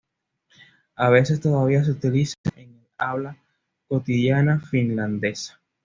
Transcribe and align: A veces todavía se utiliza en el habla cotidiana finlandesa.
A 0.95 1.11
veces 1.11 1.41
todavía 1.41 1.83
se 1.83 1.91
utiliza 1.91 2.33
en 2.55 2.71
el 2.71 2.87
habla 2.97 3.37
cotidiana 3.87 4.59
finlandesa. 4.59 5.61